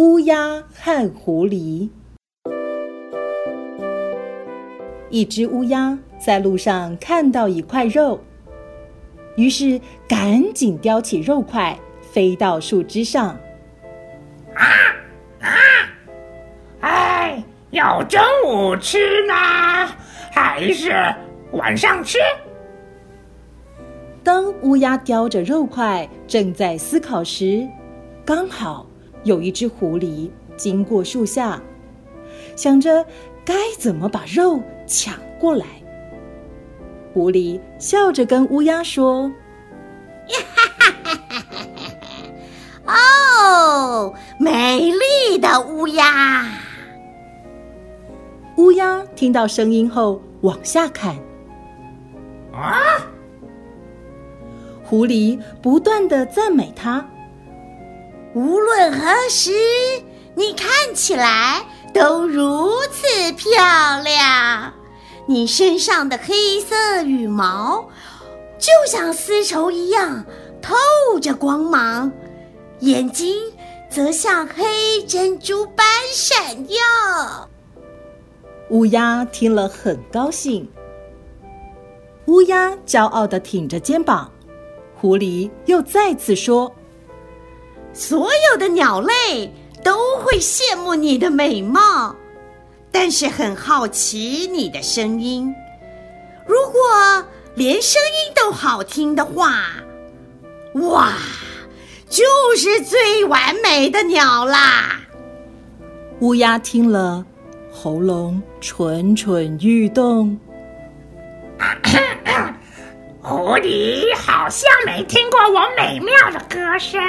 [0.00, 1.90] 乌鸦和狐狸。
[5.10, 8.18] 一只乌鸦在路上看到一块肉，
[9.36, 9.78] 于是
[10.08, 13.38] 赶紧叼起肉块，飞到树枝上。
[14.54, 14.64] 啊
[15.42, 15.50] 啊！
[16.80, 18.96] 哎，要中午吃
[19.26, 19.34] 呢，
[20.32, 20.94] 还是
[21.52, 22.18] 晚上吃？
[24.24, 27.68] 当乌鸦叼着肉块正在思考时，
[28.24, 28.86] 刚好
[29.24, 31.60] 有一只狐狸经过树下，
[32.56, 33.04] 想着
[33.44, 35.66] 该怎么把肉抢过来。
[37.12, 39.30] 狐狸笑着跟乌鸦说
[40.28, 41.40] ：“哈哈哈
[42.84, 42.94] 哈！
[44.04, 46.46] 哦，美丽的乌鸦！”
[48.56, 51.16] 乌鸦听到声音后往下看，
[52.52, 52.78] 啊！
[54.84, 57.04] 狐狸不断的赞美它。
[58.34, 59.50] 无论何时，
[60.34, 64.72] 你看起来都如此漂亮。
[65.26, 67.88] 你身上的黑色羽毛
[68.58, 70.24] 就像丝绸一样
[70.62, 70.74] 透
[71.20, 72.10] 着光芒，
[72.80, 73.36] 眼睛
[73.88, 77.48] 则像黑珍珠般闪耀。
[78.70, 80.70] 乌鸦听了很高兴。
[82.26, 84.30] 乌鸦骄傲地挺着肩膀。
[84.94, 86.72] 狐狸又再次说
[87.92, 89.52] ：“所有的鸟类
[89.82, 92.14] 都会羡慕你的美貌，
[92.90, 95.54] 但是很好奇你的声音。
[96.46, 96.80] 如果
[97.54, 99.64] 连声音都好听的话，
[100.74, 101.14] 哇，
[102.08, 102.24] 就
[102.56, 105.00] 是最完美的鸟啦！”
[106.20, 107.24] 乌鸦听了，
[107.72, 110.38] 喉咙蠢蠢欲动。
[113.22, 117.00] 狐狸好像没听过我美妙的歌声，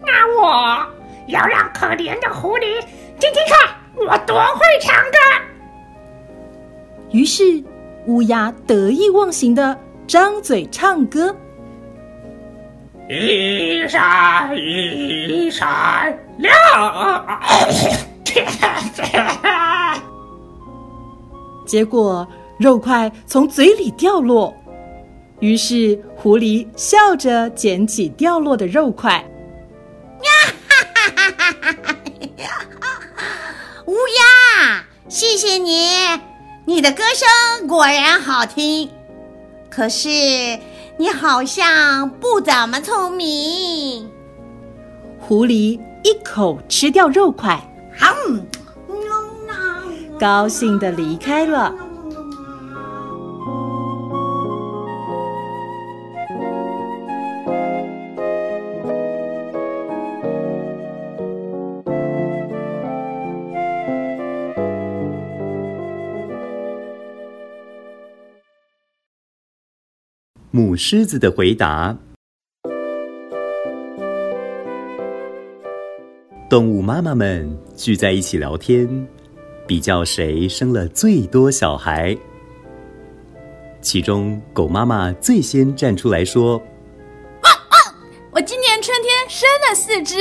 [0.00, 0.86] 那我
[1.28, 2.80] 要让可怜的狐狸
[3.18, 5.18] 听听看我多会唱歌。
[7.10, 7.42] 于是
[8.06, 11.34] 乌鸦得意忘形的张嘴唱歌：
[13.08, 16.52] 一闪一闪亮，
[21.64, 22.26] 结果
[22.58, 24.54] 肉块从嘴里掉落。
[25.40, 29.22] 于是，狐狸笑着捡起掉落的肉块。
[32.36, 33.22] 呀哈哈哈！
[33.86, 35.90] 乌鸦，谢谢你，
[36.64, 38.90] 你的歌声果然好听。
[39.70, 40.08] 可是，
[40.96, 44.10] 你好像不怎么聪明。
[45.18, 47.60] 狐狸一口吃掉肉块，
[47.98, 48.46] 哼，
[50.18, 51.74] 高兴的离开了。
[70.56, 71.94] 母狮子的回答：
[76.48, 77.46] 动物妈妈们
[77.76, 79.06] 聚在一起聊天，
[79.66, 82.16] 比较谁生了最多小孩。
[83.82, 86.56] 其中，狗妈妈最先站出来说
[87.44, 87.76] ：“啊啊！
[88.30, 90.16] 我今年春天生了四只，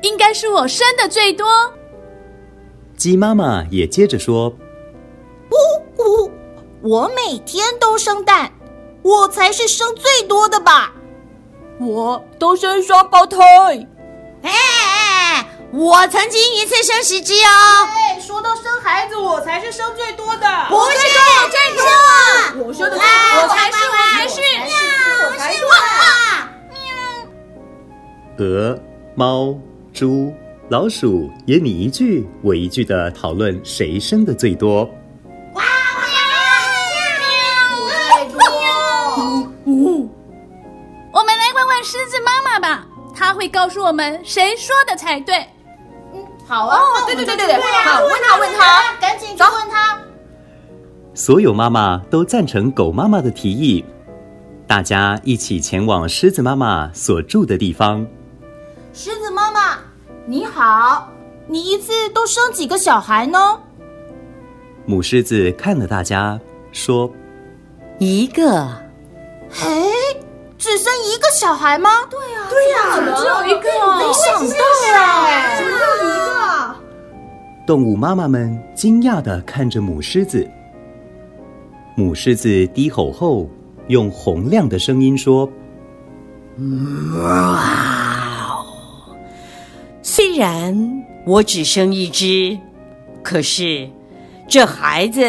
[0.00, 1.46] 应该是我生的最多。”
[2.96, 4.48] 鸡妈妈也接着说
[5.52, 6.30] ：“呜呜，
[6.80, 8.50] 我每天都生蛋。”
[9.04, 10.90] 我才是生最多的吧？
[11.78, 13.38] 我都生双胞胎。
[14.40, 17.86] 哎哎，我曾经一次生十只哦。
[17.86, 20.46] 哎，说到生孩子，我才是生最多的。
[20.70, 20.96] 不是，
[21.52, 22.64] 站住！
[22.64, 24.40] 我生的最多，我才是，我才是，
[25.22, 25.64] 我才是。
[25.66, 25.70] 哇！
[28.38, 28.80] 鹅、
[29.14, 29.54] 猫、
[29.92, 30.32] 猪、
[30.70, 34.88] 老鼠也你一句我一句的讨论谁生的最多。
[43.14, 45.36] 他会告诉我们谁说的才对。
[46.12, 49.98] 嗯，好啊，哦、对对对对对，好，问他问他，赶紧去问他。
[51.14, 53.84] 所有妈妈都赞成狗妈妈的提议，
[54.66, 58.04] 大家一起前往狮子妈妈所住的地方。
[58.92, 59.78] 狮子妈妈，
[60.26, 61.08] 你好，
[61.46, 63.38] 你一次都生几个小孩呢？
[64.86, 66.38] 母狮子看了大家，
[66.72, 67.10] 说
[67.98, 68.68] ：“一个。”
[69.48, 69.83] 嘿。
[71.04, 71.90] 一个小孩吗？
[72.10, 73.68] 对呀，对呀，怎么只有一个？
[73.98, 74.64] 没想到
[74.94, 76.76] 啊，怎么只有一个？
[77.66, 80.48] 动物妈妈们惊讶的看着母狮子。
[81.94, 83.48] 母狮子低吼后，
[83.88, 85.48] 用洪亮的声音说
[87.16, 87.60] ：“哇
[88.48, 88.66] 哦，
[90.02, 92.58] 虽然我只生一只，
[93.22, 93.88] 可是
[94.48, 95.20] 这孩子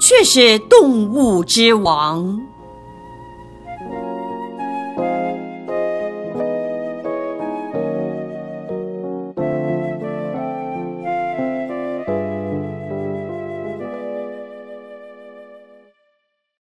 [0.00, 2.38] 却是动物之王。